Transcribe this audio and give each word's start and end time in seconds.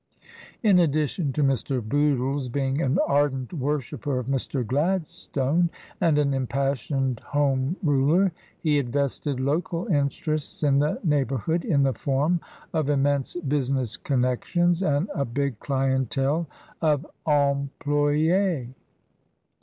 In 0.63 0.79
addition 0.79 1.31
to 1.33 1.43
Mr. 1.43 1.79
Bootle's 1.79 2.49
being 2.49 2.81
an 2.81 2.97
ardent 3.05 3.53
worshipper 3.53 4.17
of 4.17 4.25
Mr. 4.25 4.65
Gladstone 4.65 5.69
and 6.01 6.17
an 6.17 6.31
empassioned 6.33 7.19
Home 7.19 7.75
Ruler, 7.83 8.31
he 8.59 8.77
had 8.77 8.89
vested 8.91 9.39
local 9.39 9.85
interests 9.89 10.63
in 10.63 10.79
the 10.79 10.99
neighbour 11.03 11.37
hood 11.37 11.63
in 11.63 11.83
the 11.83 11.93
form 11.93 12.41
of 12.73 12.89
immense 12.89 13.35
business 13.35 13.95
connections 13.95 14.81
and 14.81 15.07
a 15.13 15.23
big 15.23 15.59
clientele 15.59 16.47
of 16.81 17.05
employes. 17.27 18.69